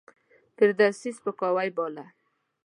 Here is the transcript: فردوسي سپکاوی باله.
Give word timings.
فردوسي 0.55 1.09
سپکاوی 1.17 1.69
باله. 1.77 2.05